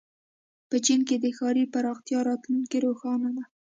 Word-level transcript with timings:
په 0.69 0.75
چین 0.85 0.99
کې 1.07 1.15
د 1.19 1.25
ښاري 1.37 1.63
پراختیا 1.73 2.19
راتلونکې 2.29 2.77
روښانه 2.85 3.29
ده. 3.37 3.43